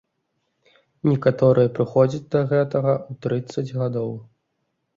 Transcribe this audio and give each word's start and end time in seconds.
Некаторыя 1.09 1.71
прыходзяць 1.75 2.23
да 2.37 2.41
гэтага 2.55 2.91
ў 3.09 3.13
трыццаць 3.27 3.75
гадоў. 3.85 4.13